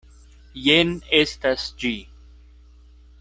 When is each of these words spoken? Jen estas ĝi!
Jen 0.67 0.95
estas 1.19 1.67
ĝi! 1.83 1.93